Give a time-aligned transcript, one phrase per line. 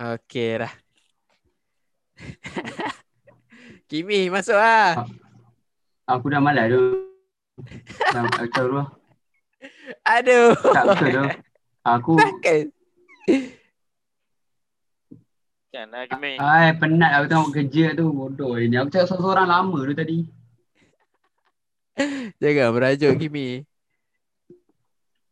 [0.00, 0.72] Okey dah.
[3.92, 5.04] Kimi masuk ah.
[6.08, 7.04] Aku dah malas tu.
[8.08, 8.80] Dah macam tu.
[10.08, 10.56] Aduh.
[10.56, 11.24] Tak betul tu.
[11.84, 12.64] Aku Takkan.
[15.68, 16.32] Kan lah Kimi.
[16.40, 18.80] ai penat aku tengok kerja tu bodoh ini.
[18.80, 20.24] Aku cakap seorang lama tu tadi.
[22.40, 23.68] Jangan merajuk Kimi.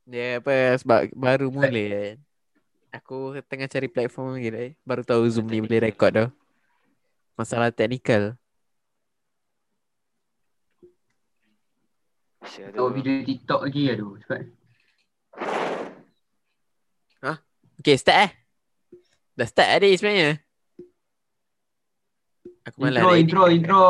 [0.05, 2.27] Dia apa sebab baru mula kan.
[2.99, 4.69] Aku tengah cari platform lagi dah.
[4.83, 6.29] Baru tahu Zoom ni boleh record dah.
[7.39, 8.34] Masalah teknikal.
[12.42, 12.62] Tu.
[12.75, 14.19] Tengok video TikTok lagi aduh.
[14.19, 14.41] Cepat.
[17.79, 18.30] Okay, start eh.
[19.39, 20.42] Dah start adik sebenarnya.
[22.67, 23.23] Aku malas Intro, edit.
[23.23, 23.83] intro, intro.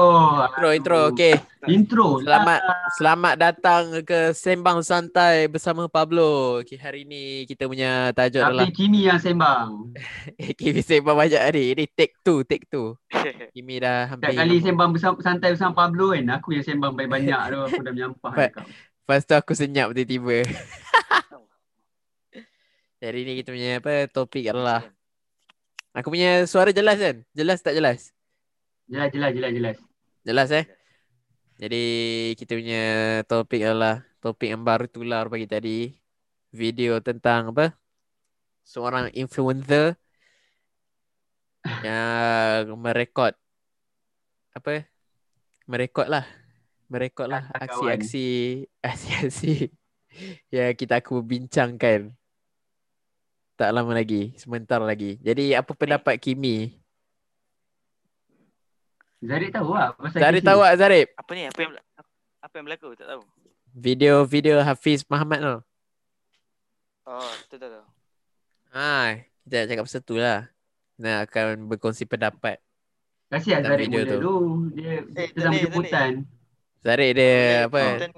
[0.44, 0.98] Intro, intro.
[1.16, 1.34] Okay.
[1.66, 2.22] Intro.
[2.22, 2.86] Selamat lah.
[2.94, 6.62] selamat datang ke Sembang Santai bersama Pablo.
[6.62, 9.90] Okay, hari ni kita punya tajuk adalah Tapi Kimi yang sembang.
[10.60, 11.74] Kimi sembang banyak hari.
[11.74, 12.94] Ini take two, take two.
[13.58, 17.40] Kimi dah hampir Setiap kali sembang bersama, santai bersama Pablo kan, aku yang sembang banyak-banyak
[17.50, 17.58] tu.
[17.66, 18.70] Aku dah menyampah cakap.
[18.70, 20.46] Lepas tu aku senyap tiba-tiba.
[23.02, 24.86] Hari ni kita punya apa topik adalah
[25.90, 27.26] Aku punya suara jelas kan?
[27.34, 28.14] Jelas tak jelas?
[28.86, 29.74] Jelas, jelas, jelas, jelas.
[30.22, 30.77] Jelas eh?
[31.58, 31.84] Jadi
[32.38, 32.82] kita punya
[33.26, 35.90] topik adalah topik yang baru tular pagi tadi.
[36.54, 37.74] Video tentang apa?
[38.62, 39.98] Seorang influencer
[41.82, 43.34] yang merekod
[44.54, 44.86] apa?
[45.66, 46.24] Merekod lah.
[46.86, 49.74] Merekod lah aksi-aksi aksi-aksi
[50.54, 52.14] yang kita aku bincangkan.
[53.58, 55.18] Tak lama lagi, sebentar lagi.
[55.18, 56.77] Jadi apa pendapat Kimi?
[59.18, 61.06] Zarif tahu tak pasal Zarif tahu tak Zarif?
[61.18, 61.42] Apa ni?
[61.44, 61.72] Apa yang
[62.38, 62.88] apa yang berlaku?
[62.94, 63.22] Tak tahu.
[63.68, 65.56] Video-video Hafiz Muhammad tu.
[67.04, 67.86] Oh, tu tahu tahu.
[68.70, 70.40] Ha, kita nak cakap pasal tu lah.
[70.96, 72.62] Nak akan berkongsi pendapat.
[73.28, 74.18] Kasihan Tak Zarif video mula tu.
[74.18, 74.36] tu.
[74.72, 76.10] Dia Eh, Zarif, jemputan.
[76.80, 77.34] Zarif dia
[77.66, 77.82] apa?
[77.82, 78.14] Content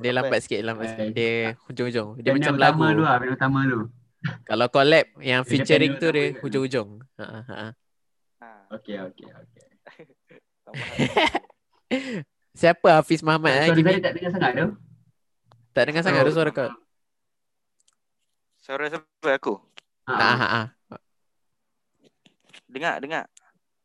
[0.00, 0.90] Dia lambat sikit, lambat Eh.
[0.90, 1.08] sikit.
[1.12, 1.32] Dia
[1.66, 2.08] hujung-hujung.
[2.22, 2.82] Dia macam lagu.
[2.86, 3.80] tu lah, utama tu.
[4.48, 7.02] Kalau collab yang featuring tu dia hujung-hujung.
[7.18, 7.40] Ha ha.
[7.50, 7.68] ha.
[8.70, 9.28] Okey, okey, okey.
[9.28, 9.59] tambahan.
[12.60, 13.70] Siapa Hafiz Muhammad eh?
[13.70, 13.78] Suara?
[13.78, 14.66] Zarif tak dengar sangat tu.
[15.70, 16.70] Tak dengar sangat tu suara kau.
[18.60, 19.54] Suara siapa aku?
[20.10, 20.62] Ha, Ha ha.
[22.70, 23.24] Dengar, dengar.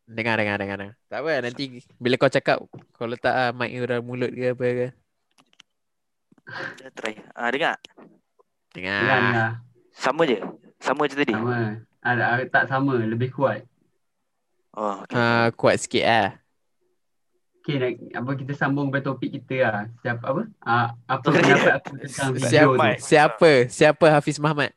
[0.06, 0.96] Dengar, dengar, dengar, dengar.
[1.10, 2.62] Tak apa, nanti bila kau cakap,
[2.94, 4.88] kau letak ah, mic dalam mulut ke apa ke.
[6.78, 7.18] Dah try.
[7.34, 7.82] Ah, dengar.
[8.70, 9.02] Dengar.
[9.02, 9.52] Dengar, dengar.
[9.98, 10.38] Sama je.
[10.78, 11.34] Sama je tadi.
[11.34, 11.82] Sama.
[12.06, 13.66] Ah, tak sama, lebih kuat.
[14.78, 15.18] Oh, okay.
[15.18, 16.30] Ha, kuat sikit lah.
[17.66, 19.90] Okay, nak, apa kita sambung pada topik kita lah.
[20.06, 20.42] Siapa apa?
[20.62, 22.78] Ah, apa pendapat aku tentang Siapa?
[22.78, 23.02] video tu?
[23.02, 23.52] Siapa?
[23.74, 24.70] Siapa Hafiz Muhammad?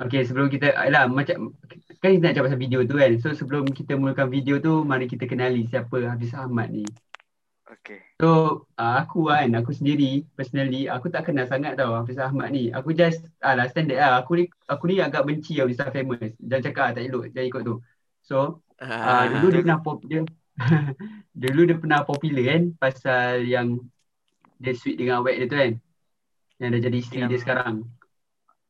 [0.00, 1.52] Okay, sebelum kita, lah macam,
[2.00, 3.12] kan kita nak cakap pasal video tu kan.
[3.20, 6.88] So sebelum kita mulakan video tu, mari kita kenali siapa Hafiz Ahmad ni.
[7.68, 8.00] Okay.
[8.16, 12.72] So uh, aku kan, aku sendiri personally, aku tak kenal sangat tau Hafiz Ahmad ni.
[12.72, 14.24] Aku just, alah standard lah.
[14.24, 15.92] Aku ni, aku ni agak benci tau Mr.
[15.92, 16.32] Famous.
[16.40, 17.76] Jangan cakap ah, tak elok, jangan ikut tu.
[18.24, 20.24] So uh, dulu dia pernah pop, dia,
[21.42, 23.78] dulu dia pernah popular kan pasal yang
[24.58, 25.72] dia sweet dengan awet dia tu kan.
[26.58, 27.74] Yang dah jadi isteri Yang- dia sekarang.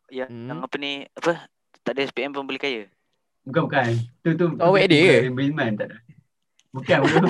[0.08, 0.48] Yang, Hmm.
[0.48, 0.92] yang apa ni?
[1.16, 1.32] Apa?
[1.84, 2.82] Tak ada SPM pun boleh kaya.
[3.48, 3.90] Bukan bukan.
[4.20, 4.46] Tu tu.
[4.60, 5.32] Oh, awet dia ke?
[5.32, 5.98] Billman tak ada.
[6.68, 7.28] Bukan bro.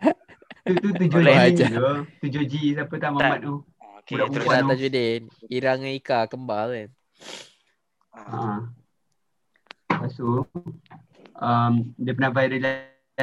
[0.64, 1.68] tu tu tujuh ajar.
[1.68, 1.92] tu.
[2.24, 3.54] Tujuh G siapa tak Muhammad tu.
[3.76, 4.48] Oh, okay, Budak terus.
[4.48, 5.22] Tajuddin.
[5.52, 6.88] Ira dengan Ika kembar kan.
[8.16, 8.24] Ah.
[8.24, 8.58] Ha.
[10.00, 10.48] Lepas tu
[11.36, 12.60] um, dia pernah viral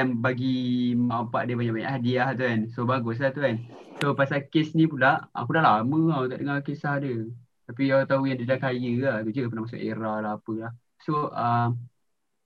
[0.06, 2.60] bagi mak bapak dia banyak-banyak hadiah tu kan.
[2.74, 3.56] So bagus lah tu kan.
[3.98, 7.26] So pasal kes ni pula, aku dah lama tau tak dengar kisah dia.
[7.66, 9.16] Tapi aku tahu yang dia dah kaya lah.
[9.26, 10.72] Tu je pernah masuk era lah apa lah.
[11.02, 11.70] So um,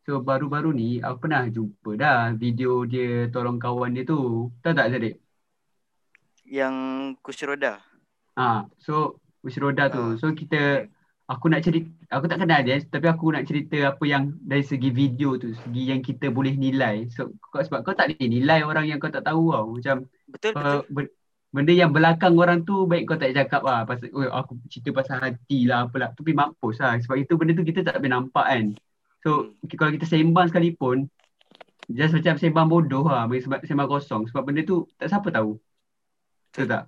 [0.08, 4.50] so baru-baru ni aku pernah jumpa dah video dia tolong kawan dia tu.
[4.64, 5.16] Tahu tak Zadik?
[6.48, 6.76] Yang
[7.20, 7.84] kursi roda.
[8.40, 10.04] Ha, so kursi roda tu.
[10.04, 10.12] Ah.
[10.16, 10.88] So kita
[11.32, 14.92] aku nak cerita aku tak kenal dia tapi aku nak cerita apa yang dari segi
[14.92, 17.08] video tu, segi yang kita boleh nilai.
[17.16, 19.66] So kau sebab kau tak boleh nilai orang yang kau tak tahu tau.
[19.72, 19.96] Macam
[20.28, 20.60] Betul, betul.
[20.60, 21.04] uh, ber,
[21.52, 25.18] benda yang belakang orang tu baik kau tak cakap lah pasal oh, aku cerita pasal
[25.24, 26.12] hati lah apalah.
[26.12, 28.66] Tapi mampus lah sebab itu benda tu kita tak boleh nampak kan.
[29.24, 29.72] So Hmm.
[29.80, 31.08] kalau kita sembang sekalipun
[31.92, 35.56] just macam sembang bodoh lah, sembang, sembang kosong sebab benda tu tak siapa tahu.
[36.52, 36.84] Betul tak?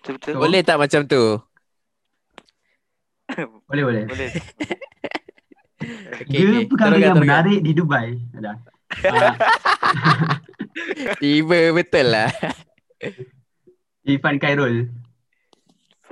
[0.00, 0.32] Betul, betul.
[0.32, 1.49] So- Boleh tak macam tu?
[3.64, 4.04] Boleh boleh.
[4.06, 4.30] Boleh.
[5.80, 6.64] Okay, Dia okay.
[6.68, 7.24] perkara Teruskan, yang teruskan.
[7.24, 8.08] menarik di Dubai.
[8.36, 8.52] Ada.
[9.00, 9.32] Uh,
[11.22, 12.28] Tiba betul lah.
[14.04, 14.92] Irfan Khairul.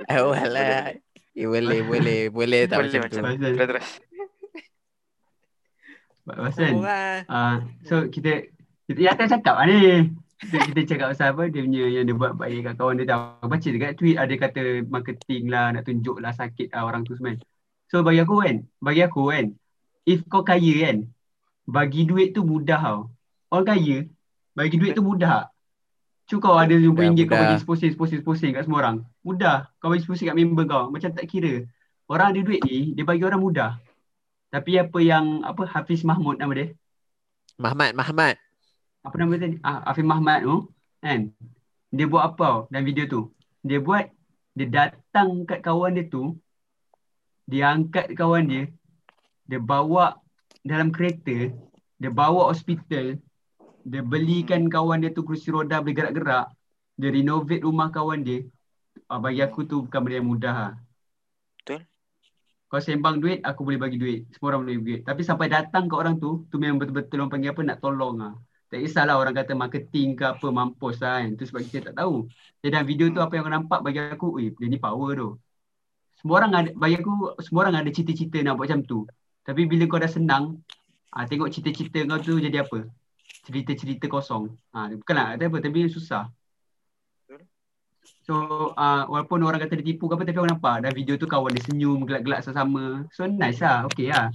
[0.09, 0.97] Oh, alah.
[1.31, 2.21] Eh, boleh, boleh.
[2.29, 3.05] Boleh tak Boleh macam tu.
[3.05, 3.87] macam Pasal- Terus, terus.
[6.25, 7.19] Pasal Orang.
[7.25, 8.49] uh, So kita
[8.85, 9.77] kita yang akan cakap ni
[10.39, 13.51] kita, kita cakap pasal apa dia punya yang dia buat baik kat kawan dia tahu.
[13.51, 17.35] Baca dekat tweet ada kata marketing lah nak tunjuk lah sakit lah orang tu semua.
[17.91, 19.45] So bagi aku kan, bagi aku kan,
[20.07, 20.97] if kau kaya kan,
[21.67, 22.99] bagi duit tu mudah tau.
[23.51, 24.07] Orang kaya,
[24.55, 25.51] bagi duit tu mudah.
[26.29, 26.93] Cuba kau ada RM50
[27.25, 27.39] kau mudah.
[27.41, 28.97] bagi seposing, seposing, seposing kat semua orang.
[29.25, 29.73] Mudah.
[29.81, 30.93] Kau bagi seposing kat member kau.
[30.93, 31.65] Macam tak kira.
[32.05, 33.81] Orang ada duit ni, dia bagi orang mudah.
[34.53, 36.77] Tapi apa yang, apa Hafiz Mahmud nama dia?
[37.57, 38.37] Mahmat, Mahmat.
[38.99, 39.57] Apa nama ni?
[39.63, 40.55] Ah, Afif Mahmad tu
[40.99, 41.31] kan?
[41.89, 43.21] Dia buat apa dalam video tu?
[43.63, 44.05] Dia buat
[44.57, 46.35] dia datang kat kawan dia tu
[47.47, 48.63] dia angkat kawan dia
[49.47, 50.19] dia bawa
[50.67, 51.49] dalam kereta
[51.95, 53.15] dia bawa hospital
[53.87, 56.51] dia belikan kawan dia tu kerusi roda boleh gerak-gerak
[56.99, 58.43] dia renovate rumah kawan dia.
[59.07, 60.73] Ah, bagi aku tu bukan benda yang mudah lah.
[61.63, 61.87] Betul.
[62.69, 64.19] kau sembang duit aku boleh bagi duit.
[64.35, 65.01] Semua orang boleh bagi duit.
[65.07, 68.33] Tapi sampai datang ke orang tu tu memang betul-betul orang panggil apa nak tolong lah
[68.69, 71.29] tak kisahlah orang kata marketing ke apa mampus lah kan.
[71.33, 72.29] Tu sebab kita tak tahu.
[72.61, 75.29] Jadi dalam video tu apa yang kau nampak bagi aku, eh dia ni power tu.
[76.21, 77.11] Semua orang ada, bagi aku
[77.41, 78.99] semua orang ada cita-cita nak buat macam tu.
[79.41, 80.61] Tapi bila kau dah senang,
[81.15, 82.85] ah, tengok cita-cita kau tu jadi apa?
[83.49, 84.53] Cerita-cerita kosong.
[84.75, 86.29] Ah, bukanlah ada apa, tapi susah.
[88.29, 88.35] So
[88.77, 91.49] uh, walaupun orang kata dia tipu ke apa tapi orang nampak dalam video tu kawan
[91.49, 93.09] dia senyum gelak-gelak sama-sama.
[93.09, 94.29] So nice lah, okay lah.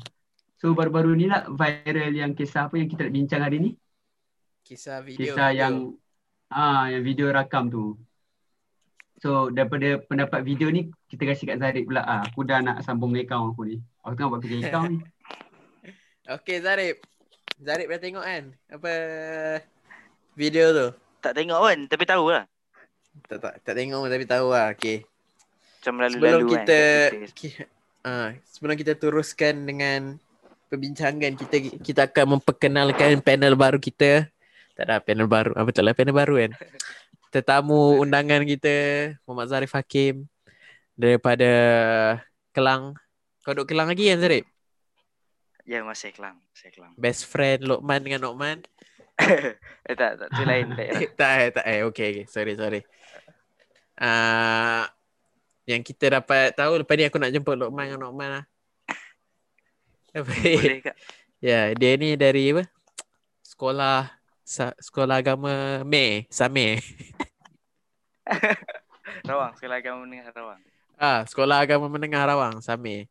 [0.59, 3.71] So baru-baru ni lah viral yang kisah apa yang kita nak bincang hari ni.
[4.65, 5.21] Kisah video.
[5.21, 5.61] kisah video.
[5.61, 5.75] yang
[6.49, 8.01] ah yang video rakam tu.
[9.21, 13.13] So daripada pendapat video ni kita kasih kat Zarid pula ah aku dah nak sambung
[13.13, 13.77] account aku ni.
[14.01, 14.99] Aku tengah buat kerja account ni.
[16.25, 17.05] Okay Zarib.
[17.61, 18.45] Zarib dah tengok kan?
[18.73, 18.93] Apa
[20.33, 20.89] video tu?
[21.21, 22.49] Tak tengok kan, tapi tahu lah.
[23.29, 24.73] Tak tak, tak tengok tapi tahu lah.
[24.73, 25.05] Okay.
[25.85, 26.53] Macam lalu-lalu Sebelum kan.
[26.57, 26.81] kita
[27.13, 27.49] kat ki,
[28.09, 30.17] uh, sebelum kita teruskan dengan
[30.73, 34.33] perbincangan kita kita akan memperkenalkan panel baru kita.
[34.75, 35.55] Tak ada panel baru.
[35.55, 36.53] Apa betul lah panel baru kan?
[37.31, 38.75] Tetamu undangan kita
[39.23, 40.27] Muhammad Zarif Hakim
[40.99, 41.51] daripada
[42.51, 42.99] Kelang.
[43.47, 44.47] Kau duduk Kelang lagi kan Zarif?
[45.65, 46.37] Ya, masih kelang.
[46.53, 46.93] Masih kelang.
[47.01, 48.61] Best friend Lokman dengan Nokman.
[49.89, 50.29] eh tak, tak.
[50.29, 50.77] Tu lain.
[50.77, 51.81] Eh, tak eh, tak eh.
[51.89, 52.25] Okay, okay.
[52.29, 52.81] Sorry, sorry.
[53.97, 54.85] Uh,
[55.65, 58.45] yang kita dapat tahu lepas ni aku nak jemput Lokman dengan Nokman lah.
[60.15, 60.97] Boleh kak.
[61.41, 62.69] Ya, dia ni dari apa?
[63.41, 66.79] Sekolah sa, sekolah agama Me, Same.
[69.29, 69.53] Rawang.
[69.57, 70.61] Sekolah agama menengah Rawang.
[71.01, 73.09] Ah, sekolah agama menengah Rawang, Same.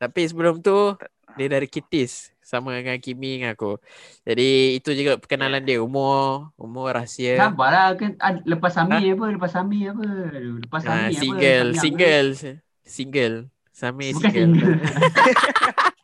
[0.00, 0.96] Tapi sebelum tu
[1.34, 3.80] dia dari Kitis sama dengan Kimi dengan aku.
[4.22, 5.80] Jadi itu juga perkenalan dia.
[5.80, 7.40] Umur, umur rahsia.
[7.40, 9.24] Sabarlah kan ah, lepas Sami apa?
[9.32, 10.04] Lepas Sami apa?
[10.04, 11.20] Aduh, Lepas Ah, Sami apa?
[11.24, 11.80] single, Sami apa?
[11.80, 12.28] single,
[12.84, 13.36] single.
[13.74, 14.54] Same Bukan single.
[14.54, 14.78] single.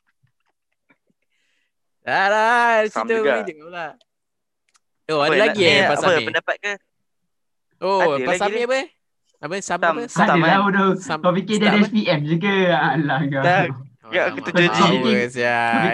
[2.01, 3.87] Dah Sam cerita boleh je pula.
[5.11, 6.25] Oh, ada Apa, lagi nak- eh ni lepas Apa Sami?
[6.25, 6.73] pendapat ke?
[7.81, 8.65] Oh, Ada lagi Sami dia.
[8.65, 8.81] apa?
[9.41, 9.55] Apa?
[9.57, 9.83] Sam Sam.
[9.91, 10.03] apa?
[10.07, 10.21] Sam.
[10.21, 10.41] Ada kan?
[10.41, 10.91] lah bodoh.
[11.19, 11.87] Kau fikir dia ada apa?
[11.87, 12.55] SPM juga.
[12.71, 13.43] Alah kau.
[13.43, 13.65] Tak.
[14.01, 14.51] Oh, Ya, cuci.
[14.53, 14.69] ya.
[14.69, 15.15] Kau fikir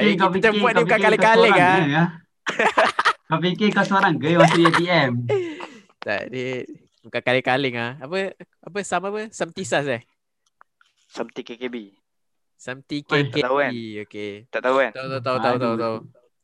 [0.03, 1.81] Eh, kau Kita fikir buat kau ni bukan fikir kau kali-kali seorang kan?
[1.83, 2.09] ke, ah?
[3.27, 5.11] Kau fikir kau seorang ke yang masuk ATM?
[5.99, 6.51] Tak, dia
[7.03, 7.93] bukan kali-kali ah.
[7.99, 9.21] Apa apa Sam apa?
[9.31, 10.03] Sam Tisas eh?
[11.07, 11.77] Samti KKB.
[12.55, 13.33] Samti Oi, KK.
[13.33, 13.73] tak tahu kan?
[14.03, 14.33] Okey.
[14.49, 14.91] Tak tahu kan?
[14.93, 15.97] Tahu tahu tahu tahu tahu.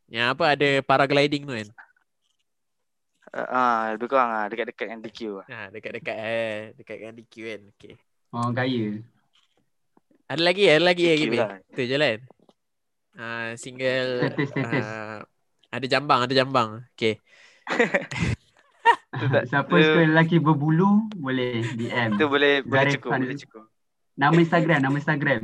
[0.08, 1.68] Yang apa ada paragliding tu kan?
[3.32, 5.46] Uh, ah, lebih kurang ah dekat-dekat dengan DQ lah.
[5.48, 7.60] Ha, dekat-dekat eh, dekat dengan DQ kan.
[7.72, 7.92] Okey.
[8.28, 8.84] Orang kaya.
[10.28, 11.38] Ada lagi, ada lagi ya DQ Gibi.
[11.40, 11.56] lah.
[11.72, 12.18] Tu jalan.
[13.16, 14.84] Ah, single Status, status.
[14.84, 15.20] ah,
[15.72, 16.68] ada jambang, ada jambang.
[16.92, 17.16] Okey.
[19.48, 22.20] Siapa tu- suka lelaki berbulu boleh DM.
[22.20, 23.64] Tu boleh boleh Zarif cukup, boleh cukup.
[24.12, 25.42] Nama Instagram, nama Instagram.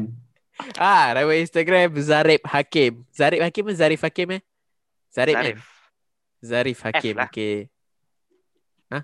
[0.76, 3.00] Ah, nama Instagram Zarib Hakim.
[3.16, 4.42] Zarib Hakim ke Zarif Hakim eh?
[5.09, 5.45] Zarib kan?
[5.45, 5.61] Zarif.
[6.45, 7.14] Zarif Hakim.
[7.16, 7.33] lah.
[7.33, 7.73] Okey.
[8.88, 9.00] Ha?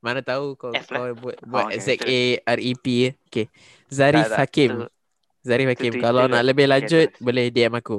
[0.00, 1.12] Mana tahu kau F lah.
[1.12, 3.12] kau buat buat okey, Z A R E P eh.
[3.26, 3.46] Okey.
[3.86, 4.70] Zarif Tak, tak, Hakim.
[4.80, 4.92] tu-
[5.40, 5.92] Zarif tu Hakim.
[5.92, 7.20] Twitter Kalau nak lebih lanjut terus.
[7.20, 7.98] boleh DM aku.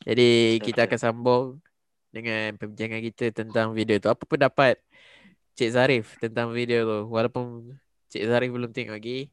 [0.00, 0.88] Jadi kita Betul.
[0.88, 1.44] akan sambung
[2.08, 4.08] dengan perbincangan kita tentang video tu.
[4.08, 4.80] Apa pendapat
[5.54, 7.00] Cik Zarif tentang video tu?
[7.08, 7.74] Walaupun
[8.08, 9.28] Cik Zarif belum tengok lagi.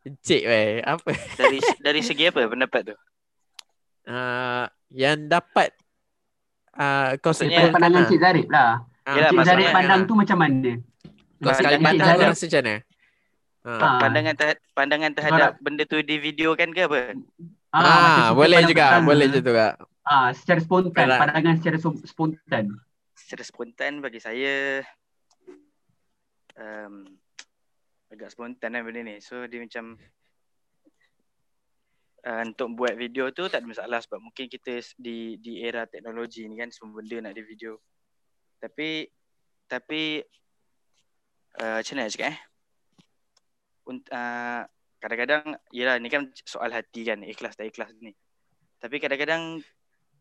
[0.00, 2.96] Cik weh, apa Dari dari segi apa pendapat tu?
[4.06, 5.72] uh, yang dapat
[6.72, 8.08] uh, kau simpulkan Pandangan lah.
[8.08, 8.72] Cik Zarif lah.
[9.04, 10.72] Ah, Yelah, Cik Zarif maksudnya- pandang tu macam mana?
[11.44, 12.74] Kau sekali pandang kau rasa macam mana?
[13.64, 13.68] Ah.
[13.68, 13.96] Ah.
[14.00, 17.12] Pandangan terhadap pandangan terhadap benda tu di video kan ke apa?
[17.68, 19.06] Ah, macam kita boleh pandang juga, pertama.
[19.08, 19.66] boleh je juga.
[20.04, 21.18] Ah, secara spontan, Yalah.
[21.20, 22.64] pandangan secara spontan.
[23.16, 24.84] Secara spontan bagi saya
[26.56, 27.08] um,
[28.12, 29.16] agak spontan lah benda ni.
[29.20, 29.96] So dia macam
[32.24, 36.44] uh, untuk buat video tu tak ada masalah sebab mungkin kita di di era teknologi
[36.48, 37.80] ni kan semua benda nak ada video.
[38.64, 39.04] Tapi
[39.68, 40.24] tapi
[41.60, 42.38] uh, macam mana nak cakap eh?
[43.84, 44.64] Unt, uh,
[45.04, 48.16] kadang-kadang yalah ni kan soal hati kan ikhlas tak ikhlas ni.
[48.80, 49.60] Tapi kadang-kadang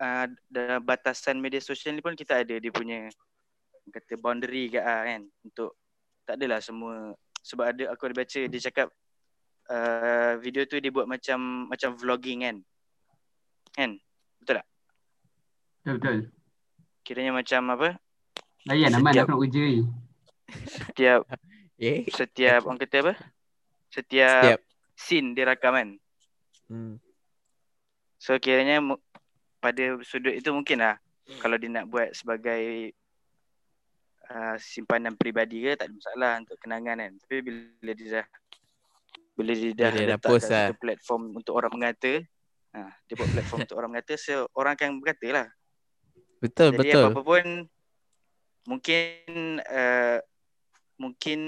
[0.03, 3.07] uh, dalam batasan media sosial ni pun kita ada dia punya
[3.87, 5.79] kata boundary ke ah, kan untuk
[6.23, 8.87] tak adalah semua sebab ada aku ada baca dia cakap
[9.71, 12.57] uh, video tu dia buat macam macam vlogging kan.
[13.71, 13.91] Kan?
[14.43, 14.67] Betul tak?
[15.79, 16.19] Betul betul.
[17.03, 18.02] Kiranya macam apa?
[18.63, 19.81] Layan Setiap- aku nak kerja ni.
[20.65, 21.21] Setiap
[21.83, 22.07] Eh?
[22.07, 23.13] setiap orang kata apa?
[23.89, 24.59] Setiap, Setiap.
[24.95, 25.89] scene dia rakam kan.
[26.65, 26.95] Hmm.
[28.17, 29.01] So kiranya mu-
[29.57, 30.95] pada sudut itu mungkin lah
[31.39, 32.91] kalau dia nak buat sebagai
[34.25, 37.11] uh, simpanan peribadi ke tak ada masalah untuk kenangan kan.
[37.19, 38.25] Tapi bila dia dah
[39.33, 40.63] bila dia dah Bila dia dah post kat lah.
[40.69, 42.13] satu platform untuk orang mengata,
[42.71, 45.47] ha, dia buat platform untuk orang mengata, so orang akan berkata lah.
[46.37, 47.03] Betul, Jadi betul.
[47.03, 47.45] apa-apa pun
[48.67, 50.19] mungkin uh,
[50.99, 51.39] mungkin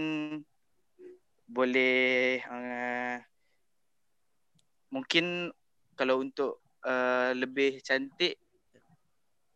[1.46, 3.18] boleh uh,
[4.92, 5.52] mungkin
[5.96, 8.36] kalau untuk uh, lebih cantik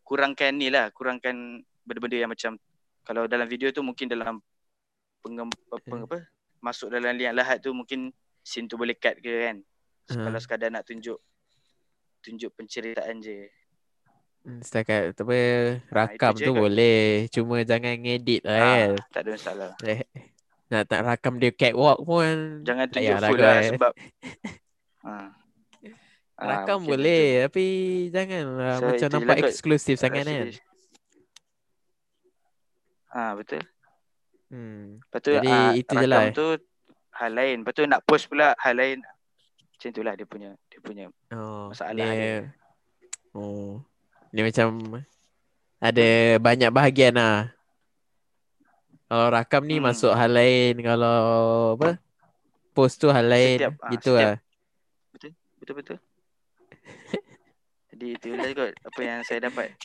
[0.05, 2.55] kurangkan ni lah kurangkan benda-benda yang macam
[3.03, 4.39] kalau dalam video tu mungkin dalam
[5.19, 5.49] pengem,
[5.83, 6.29] peng, apa
[6.61, 8.13] masuk dalam liang lahat tu mungkin
[8.43, 9.57] scene tu boleh cut ke kan?
[10.09, 10.25] Ha.
[10.25, 11.21] kalau sekadar nak tunjuk
[12.25, 13.45] tunjuk penceritaan je
[14.41, 15.69] Setakat tu apa, Ah,
[15.99, 16.61] rakam je tu kot.
[16.61, 17.01] boleh.
[17.29, 18.89] Cuma jangan ngedit lah Ah, kan.
[19.11, 20.01] tak ada masalah Eh,
[20.67, 22.61] Nak tak rakam dia catwalk pun.
[22.61, 23.69] Jangan tunjuk payah full lah eh.
[23.69, 23.91] sebab
[25.01, 25.13] ha.
[26.39, 27.41] Rakam mungkin boleh itu.
[27.43, 27.65] tapi
[28.09, 29.49] janganlah So, macam nampak lah kot.
[29.49, 30.47] eksklusif sangat kan.
[33.09, 33.61] Ah betul.
[34.47, 34.97] Hmm.
[35.03, 36.31] Lepas tu Jadi, ah, itu je rakam lah, eh.
[36.31, 36.47] tu
[37.11, 37.55] hal lain.
[37.59, 38.97] Lepas tu nak post pula hal lain.
[39.69, 42.35] Macam itulah dia punya dia punya Oh, Masalah dia, dia.
[43.31, 43.83] Oh.
[44.29, 44.67] Dia macam
[45.79, 46.07] ada
[46.37, 47.49] banyak bahagian lah.
[49.05, 49.89] Kalau rakam ni Hmm.
[49.89, 51.17] masuk hal lain, kalau
[51.75, 51.97] apa?
[52.71, 54.37] Post tu hal lain Setiap, ah, gitu setiap- lah.
[55.59, 55.97] betul betul.
[57.89, 59.75] Jadi itulah kot apa yang saya dapat.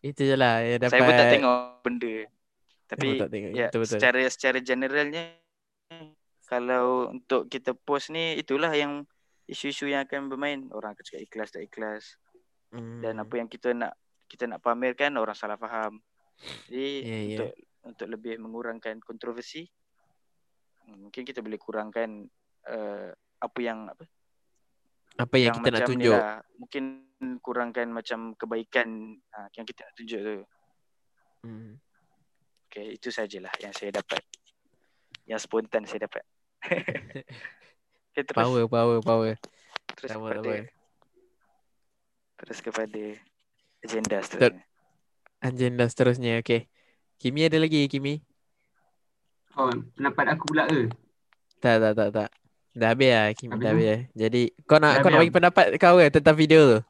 [0.00, 0.92] Itu je lah yang dapat.
[0.92, 2.14] Saya pun tak tengok benda.
[2.86, 3.50] Tapi Oh, tak tengok.
[3.52, 3.92] ya Betul betul.
[3.92, 5.22] secara secara generalnya
[6.44, 9.06] kalau untuk kita post ni itulah yang
[9.46, 10.66] isu-isu yang akan bermain.
[10.70, 12.18] Orang akan cakap ikhlas tak ikhlas.
[12.76, 13.00] Hmm.
[13.00, 15.98] dan apa yang kita nak kita nak pamerkan orang salah faham.
[16.68, 17.26] Jadi Ya, ya.
[17.32, 17.50] untuk
[17.86, 19.64] untuk lebih mengurangkan kontroversi
[20.84, 22.26] hmm, mungkin kita boleh kurangkan
[22.68, 24.04] uh, apa yang apa
[25.16, 26.12] apa yang, kita nak tunjuk.
[26.12, 26.44] lah.
[26.60, 26.84] Mungkin
[27.40, 30.36] kurangkan macam kebaikan uh, yang kita nak tunjuk tu.
[31.48, 31.80] Hmm.
[32.68, 34.20] Okay, itu sajalah yang saya dapat.
[35.24, 36.24] Yang spontan saya dapat.
[38.12, 39.32] okay, terus Power, power, power.
[39.96, 40.68] terus Sama sama.
[42.36, 43.02] Terus kepada
[43.82, 44.62] agenda seterusnya.
[45.40, 46.32] Agenda seterusnya.
[46.40, 46.68] Okay.
[47.16, 48.20] Kimi ada lagi Kimi?
[49.56, 50.92] Oh, pendapat aku pula ke?
[51.64, 52.28] Tak, tak, tak, tak.
[52.76, 53.72] Dah habis lah Kimi, Habis dah dah?
[53.72, 53.96] habis.
[54.12, 56.80] Jadi kau nak Dah kau nak bagi pendapat kau ke tentang video tu?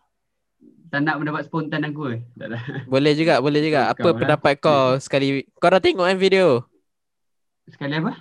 [0.86, 2.14] Tak nak pendapat spontan aku ke?
[2.38, 2.62] Tak lah.
[2.92, 3.90] Boleh juga, boleh juga.
[3.94, 4.18] Kau Apa lah.
[4.18, 6.66] pendapat kau sekali kau dah tengok kan video?
[7.70, 8.12] Sekali apa?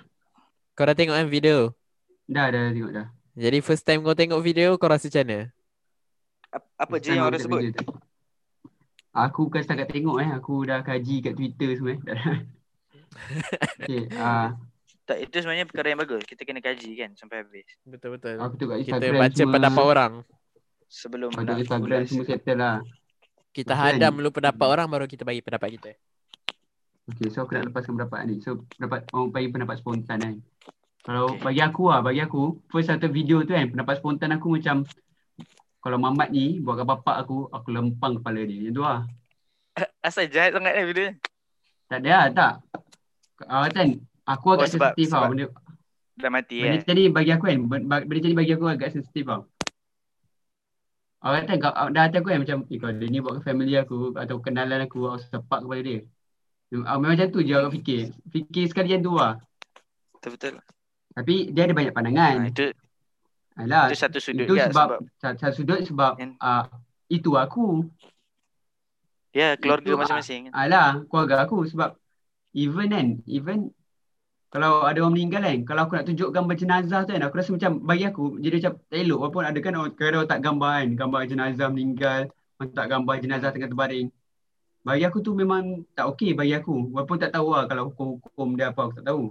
[0.74, 1.74] Kau dah tengok kan video?
[2.26, 3.06] Dah, dah tengok dah.
[3.34, 5.38] Jadi first time kau tengok video kau rasa macam mana?
[6.56, 7.60] Ap- Apa je yang orang tak sebut?
[7.70, 7.84] tu.
[9.12, 10.28] Aku bukan setakat tengok eh.
[10.30, 12.00] Aku dah kaji kat Twitter semua eh.
[13.78, 14.52] okay, uh,
[15.04, 16.22] Tak, itu sebenarnya perkara yang bagus.
[16.22, 17.64] Kita kena kaji kan sampai habis.
[17.82, 18.36] Betul betul.
[18.36, 19.54] aku tengok Kita Instagram baca semua.
[19.54, 20.12] pendapat orang.
[20.86, 22.76] Sebelum Aku nak tengok Instagram semua settle lah.
[23.50, 25.90] Kita Macam hadam dulu pendapat orang baru kita bagi pendapat kita.
[27.06, 28.34] Okay, so aku nak lepaskan pendapat ni.
[28.38, 30.34] So, pendapat orang bagi pendapat spontan kan.
[31.00, 31.40] Kalau Okay.
[31.40, 34.82] bagi aku lah, bagi aku, first satu video tu kan, pendapat spontan aku macam
[35.86, 38.58] kalau Mamat ni buat kat bapak aku, aku lempang kepala dia.
[38.58, 39.00] Macam tu lah.
[40.10, 41.12] Asal jahat sangat ni video ni.
[41.86, 42.52] Tak ada lah, tak.
[43.46, 43.88] Uh, kan,
[44.26, 45.22] aku agak Oh, sebab- sensitif tau.
[45.22, 45.46] sebab- Benda,
[46.16, 47.58] Dah mati benda macam ni bagi aku kan,
[48.02, 49.46] benda ni bagi aku agak sensitif tau.
[51.22, 53.74] Orang kata kau dah hati aku kan macam eh, kalau dia ni buat ke family
[53.78, 56.00] aku atau kenalan aku aku sepak kepada dia.
[56.74, 58.10] Uh, memang macam tu je aku fikir.
[58.34, 59.38] Fikir sekali yang tu lah.
[60.18, 60.58] Betul-betul.
[61.14, 62.34] Tapi dia ada banyak pandangan.
[62.42, 62.66] Ha, itu
[63.56, 66.12] Alah, itu satu sudut itu juga sebab, sebab, sa- satu sudut sebab
[66.44, 66.64] uh,
[67.08, 67.88] itu aku.
[69.32, 70.42] ya keluarga itu, ah, masing-masing.
[70.52, 71.90] Alah, keluarga aku sebab
[72.52, 73.58] even kan, even
[74.52, 77.50] kalau ada orang meninggal kan, kalau aku nak tunjuk gambar jenazah tu kan, aku rasa
[77.56, 80.70] macam bagi aku jadi macam tak elok walaupun ada kan orang kadang orang tak gambar
[80.78, 82.20] kan, gambar jenazah meninggal,
[82.76, 84.08] tak gambar jenazah tengah terbaring.
[84.86, 85.62] Bagi aku tu memang
[85.96, 86.72] tak okey bagi aku.
[86.94, 89.22] Walaupun tak tahu lah kalau hukum-hukum dia apa aku tak tahu.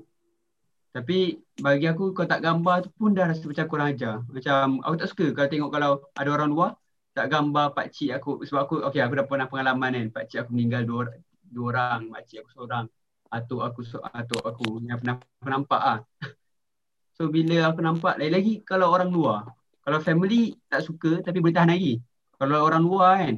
[0.95, 4.23] Tapi bagi aku kau tak gambar tu pun dah rasa macam kurang ajar.
[4.31, 6.71] Macam aku tak suka kalau tengok kalau ada orang luar
[7.11, 10.39] tak gambar pak cik aku sebab aku okey aku dah pernah pengalaman kan pak cik
[10.47, 11.01] aku meninggal dua,
[11.47, 12.85] dua orang, mak cik aku seorang,
[13.27, 13.79] atuk aku
[14.19, 15.99] atuk aku yang pernah aku nampak ah.
[17.15, 19.51] So bila aku nampak lain lagi kalau orang luar.
[19.83, 21.99] Kalau family tak suka tapi boleh tahan lagi.
[22.39, 23.35] Kalau orang luar kan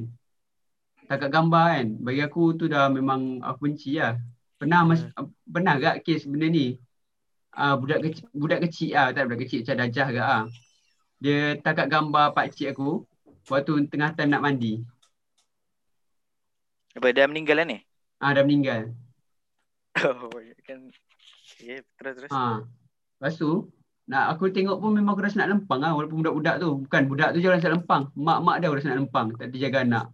[1.10, 4.14] takat gambar kan bagi aku tu dah memang aku benci lah.
[4.58, 5.06] Pernah mas,
[5.46, 6.74] pernah gak kes benda ni?
[7.58, 10.44] Ah budak kecil budak kecil ah tak budak kecil macam dajah ke ah.
[11.18, 13.02] Dia takat gambar pak cik aku
[13.50, 14.86] waktu tengah time nak mandi.
[16.94, 17.78] Apa dah meninggal lah ni?
[18.22, 18.94] Ah dah meninggal.
[20.06, 20.30] Oh,
[20.62, 20.94] kan.
[21.58, 22.30] Ya, terus terus.
[22.30, 22.62] Ha.
[23.18, 23.66] Lepas tu,
[24.06, 26.70] nak aku tengok pun memang aku rasa nak lempang lah walaupun budak-budak tu.
[26.86, 28.02] Bukan budak tu je rasa nak lempang.
[28.14, 29.26] Mak-mak dia rasa nak lempang.
[29.34, 30.06] Tak terjaga anak.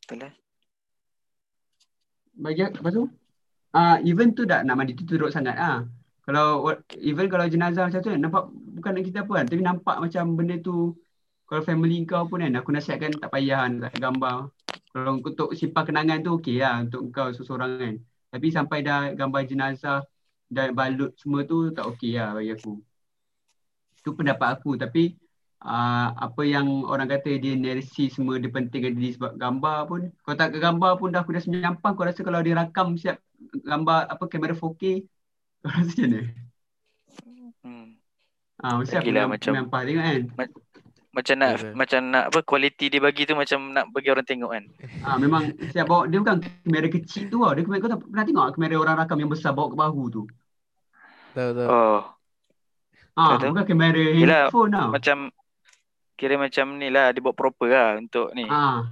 [0.00, 0.32] Betul lah.
[2.36, 3.04] Bagi lepas tu,
[3.76, 5.84] ah even tu dah nak mandi tu teruk sangat ah.
[6.26, 9.96] Kalau even kalau jenazah macam tu kan nampak bukan nak kita apa kan tapi nampak
[10.02, 10.98] macam benda tu
[11.46, 14.50] kalau family kau pun kan aku nasihatkan tak payah tak gambar.
[14.90, 17.94] Kalau untuk simpan kenangan tu okey lah untuk kau seseorang kan.
[18.34, 20.02] Tapi sampai dah gambar jenazah
[20.50, 22.74] dan balut semua tu tak okey lah bagi aku.
[24.02, 25.14] Tu pendapat aku tapi
[25.62, 30.34] uh, apa yang orang kata dia narasi semua dia pentingkan diri sebab gambar pun kau
[30.34, 33.22] tak ke gambar pun dah aku dah menyampang kau rasa kalau dia rakam siap
[33.62, 34.82] gambar apa kamera 4K
[35.66, 36.20] kau rasa macam mana?
[37.60, 37.86] Hmm.
[38.56, 40.22] Ah, mesti aku Lagilah macam macam- menyampah tengok kan.
[41.10, 41.72] Macam nak Betul.
[41.74, 44.64] macam nak apa kualiti dia bagi tu macam nak bagi orang tengok kan.
[45.00, 47.52] Ah, memang siap bawa dia bukan kamera kecil tu tau.
[47.52, 50.22] Dia kamera kau tak pernah tengok kamera orang rakam yang besar bawa ke bahu tu.
[51.32, 51.68] Tahu tahu.
[51.68, 52.00] Oh,
[53.14, 53.48] Ah, Betul.
[53.50, 54.88] bukan kamera Yelah, handphone tau.
[54.92, 55.16] macam
[56.12, 58.44] kira macam ni lah dia buat proper lah untuk ni.
[58.46, 58.84] Ah.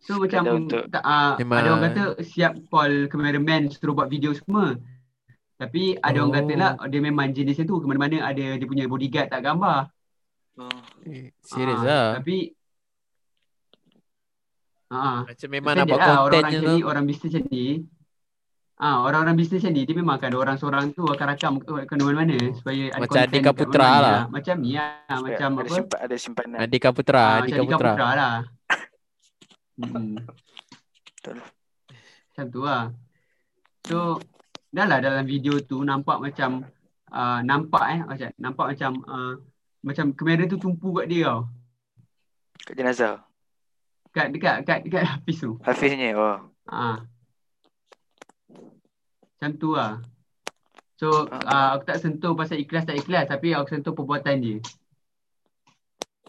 [0.00, 4.32] So macam untuk- tak, ah, Memang- ada orang kata siap call cameraman suruh buat video
[4.32, 4.80] semua.
[5.56, 6.58] Tapi ada orang kata Oh.
[6.58, 9.88] lah dia memang jenis tu ke mana-mana ada dia punya bodyguard tak gambar.
[10.56, 10.80] Oh.
[11.02, 12.06] Eh, Serius Ah, lah.
[12.16, 12.36] Tapi
[14.88, 16.68] ah, Macam memang nak buat lah, kontennya macam tu.
[16.70, 17.66] ni, orang bisnes macam ni.
[18.76, 21.72] Ah, orang-orang bisnes macam ni dia memang akan ada orang seorang tu akan rakam ke,
[21.96, 24.20] mana-mana supaya ada Macam content dekat Putra mana-mana lah.
[24.28, 25.72] Macam ni lah, macam ada apa?
[25.72, 26.58] simpan ada simpanan.
[26.60, 27.90] Andika Putra, Ah, Andika Putra.
[27.90, 28.34] Putra lah.
[29.76, 30.16] Hmm.
[31.12, 31.36] Betul.
[32.32, 32.82] Macam tu lah.
[33.84, 34.16] So,
[34.72, 36.66] dah lah dalam video tu nampak macam
[37.12, 39.34] uh, nampak eh macam nampak macam uh,
[39.86, 41.40] macam kamera tu tumpu kat dia tau.
[42.66, 43.22] Kat jenazah.
[44.10, 45.60] Kat dekat dekat dekat Hafiz tu.
[45.62, 46.10] Hafiznya.
[46.18, 46.38] Oh.
[46.66, 47.06] Ha.
[49.36, 50.02] Macam tu lah.
[50.96, 54.58] So uh, aku tak sentuh pasal ikhlas tak ikhlas tapi aku sentuh perbuatan dia.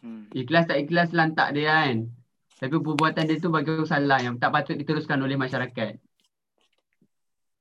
[0.04, 0.30] Hmm.
[0.36, 2.12] Ikhlas tak ikhlas lantak dia kan.
[2.58, 5.94] Tapi perbuatan dia tu bagi aku salah yang tak patut diteruskan oleh masyarakat.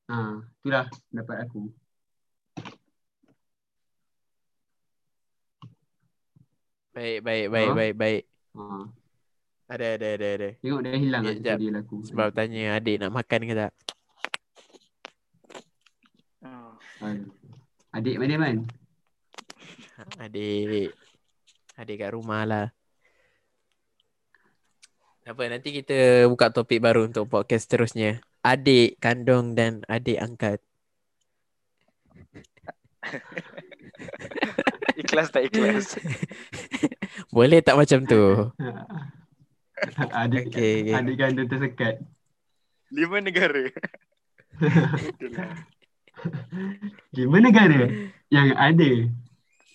[0.06, 0.16] Ha,
[0.66, 1.70] itulah pendapat aku.
[6.90, 7.76] Baik, baik, baik, Ha?
[7.78, 8.22] baik, baik.
[8.58, 8.62] Ha.
[9.70, 10.48] Ada, ada, ada, ada.
[10.58, 12.02] Tengok dah hilang Ya, dia laku.
[12.02, 13.72] Sebab tanya adik nak makan ke tak?
[16.42, 16.74] Oh.
[17.94, 18.56] Adik mana man?
[20.18, 20.90] Adik.
[21.78, 22.66] Adik kat rumah lah.
[25.22, 28.18] Apa, nanti kita buka topik baru untuk podcast seterusnya.
[28.46, 30.62] Adik kandung dan adik angkat.
[34.96, 35.98] Ikhlas tak ikhlas.
[37.34, 38.22] Boleh tak macam tu?
[40.14, 40.94] adik Okey, okey.
[40.94, 42.00] adik gandum tersekat.
[42.88, 43.66] Lima negara.
[47.12, 47.80] Lima negara
[48.30, 48.90] yang ada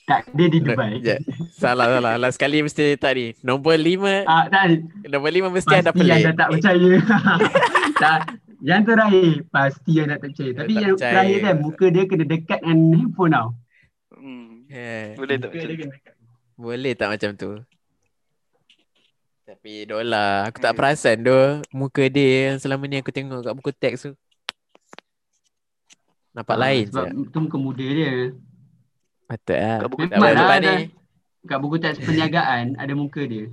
[0.01, 0.97] tak ada di Dubai.
[0.97, 1.19] Sekejap.
[1.55, 2.13] Salah, salah.
[2.17, 3.31] Last sekali mesti tak ni.
[3.39, 6.23] Nombor lima, Ah, tak, nombor lima mesti pasti ada pelik.
[6.25, 6.91] dah tak percaya.
[7.95, 8.19] tak,
[8.61, 10.51] yang terakhir pasti yang tak percaya.
[10.55, 11.11] Tapi Tak yang percaya.
[11.11, 13.47] terakhir kan muka dia kena dekat dengan handphone tau.
[14.13, 14.49] Hmm.
[14.67, 15.89] Eh, Boleh tak Muka macam tu?
[16.55, 17.51] boleh tak macam tu?
[19.43, 20.79] Tapi Dola, aku tak Hmm.
[20.79, 24.13] perasan doh muka dia yang selama ni aku tengok kat buku teks tu.
[26.31, 27.27] Nampak Ah, lain Sebab je.
[27.27, 28.31] tu muka muda dia.
[29.27, 29.77] Patut lah.
[29.77, 30.75] Kat buku Memang apa, lah, ni.
[31.43, 33.51] Kat buku teks perniagaan ada muka dia.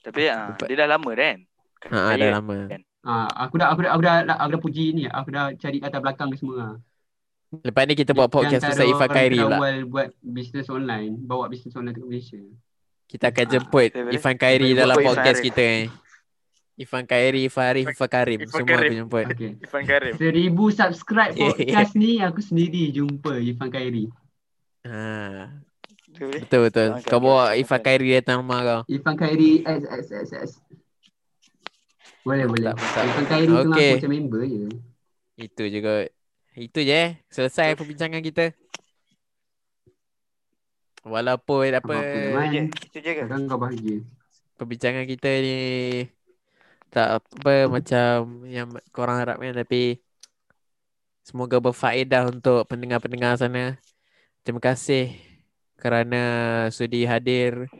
[0.00, 1.36] Tapi ah, dia dah lama kan?
[1.82, 2.58] Ha, dah lama.
[3.00, 5.04] Ah, aku dah aku dah aku dah aku dah puji ni.
[5.08, 6.76] Aku dah cari latar belakang dia semua.
[7.50, 9.48] Lepas ni kita buat podcast pasal Ifan orang Khairi pula.
[9.58, 12.38] terawal buat bisnes online, bawa bisnes online ke Malaysia.
[13.10, 14.14] Kita akan jemput boleh.
[14.14, 15.82] Ifan Khairi dalam Ifan podcast kita ni.
[16.78, 18.38] Ifan Khairi, Ifan Arif, Ifan Karim.
[18.40, 18.88] Ifan Semua Karim.
[18.88, 19.26] aku jemput.
[19.34, 19.52] Okay.
[19.60, 20.12] Ifan Karim.
[20.14, 24.06] Seribu subscribe podcast ni aku sendiri jumpa Ifan Khairi.
[24.86, 25.50] Ha.
[26.10, 26.40] Tu boleh?
[26.46, 26.88] Betul betul.
[26.96, 27.58] Okay, Kau bawa.
[27.58, 28.80] Ifan Khairi datang rumah kau.
[28.86, 30.50] Ifan Khairi S S S S.
[32.20, 32.72] Boleh boleh.
[32.72, 33.04] Mantap, mantap.
[33.08, 33.90] Ifan Khairi tu Okay.
[33.90, 34.58] aku macam member je.
[35.40, 35.92] Itu juga.
[36.52, 37.10] Itu je eh.
[37.32, 38.52] Selesai perbincangan kita.
[41.00, 43.22] Walaupun apa Apa-apa Itu je, itu je ke?
[43.24, 44.04] Takkan kau bahagia.
[44.60, 45.56] perbincangan kita ni
[46.92, 50.04] tak apa macam yang korang harapkan tapi
[51.24, 53.80] semoga berfaedah untuk pendengar-pendengar sana.
[54.44, 55.16] Terima kasih
[55.80, 56.20] kerana
[56.68, 57.72] sudi hadir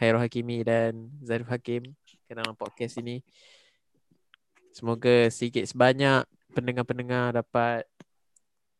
[0.00, 1.92] Hairul Hakimi dan Zarif Hakim
[2.32, 3.20] ke dalam podcast ini.
[4.72, 6.24] Semoga sedikit sebanyak
[6.56, 7.84] pendengar-pendengar dapat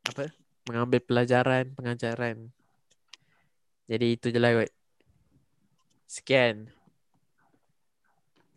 [0.09, 0.33] apa
[0.65, 2.49] mengambil pelajaran, pengajaran.
[3.93, 4.73] Jadi itu je lah kot.
[6.09, 6.73] Sekian.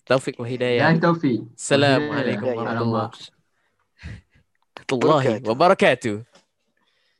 [0.07, 0.87] Taufik wa hidayah.
[0.87, 1.43] Dan Taufik.
[1.59, 6.23] Assalamualaikum warahmatullahi wabarakatuh.